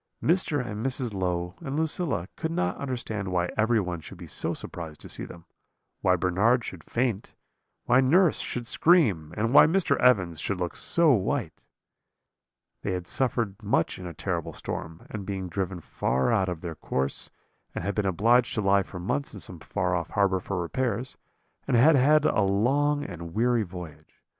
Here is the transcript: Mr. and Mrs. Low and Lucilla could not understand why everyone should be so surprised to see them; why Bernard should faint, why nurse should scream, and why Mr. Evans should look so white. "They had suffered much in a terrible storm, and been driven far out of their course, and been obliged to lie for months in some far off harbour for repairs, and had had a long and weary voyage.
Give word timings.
Mr. 0.23 0.65
and 0.65 0.83
Mrs. 0.83 1.13
Low 1.13 1.53
and 1.61 1.77
Lucilla 1.79 2.27
could 2.35 2.49
not 2.49 2.75
understand 2.77 3.27
why 3.27 3.51
everyone 3.55 3.99
should 4.01 4.17
be 4.17 4.25
so 4.25 4.55
surprised 4.55 4.99
to 5.01 5.09
see 5.09 5.25
them; 5.25 5.45
why 6.01 6.15
Bernard 6.15 6.65
should 6.65 6.83
faint, 6.83 7.35
why 7.85 8.01
nurse 8.01 8.39
should 8.39 8.65
scream, 8.65 9.31
and 9.37 9.53
why 9.53 9.67
Mr. 9.67 9.99
Evans 9.99 10.39
should 10.39 10.59
look 10.59 10.75
so 10.75 11.11
white. 11.11 11.67
"They 12.81 12.93
had 12.93 13.05
suffered 13.05 13.61
much 13.61 13.99
in 13.99 14.07
a 14.07 14.13
terrible 14.15 14.53
storm, 14.53 15.05
and 15.11 15.23
been 15.23 15.47
driven 15.49 15.79
far 15.79 16.31
out 16.31 16.49
of 16.49 16.61
their 16.61 16.73
course, 16.73 17.29
and 17.75 17.93
been 17.93 18.03
obliged 18.07 18.55
to 18.55 18.61
lie 18.61 18.81
for 18.81 18.97
months 18.99 19.35
in 19.35 19.39
some 19.39 19.59
far 19.59 19.95
off 19.95 20.09
harbour 20.09 20.39
for 20.39 20.59
repairs, 20.59 21.15
and 21.67 21.77
had 21.77 21.95
had 21.95 22.25
a 22.25 22.41
long 22.41 23.03
and 23.03 23.35
weary 23.35 23.61
voyage. 23.61 24.19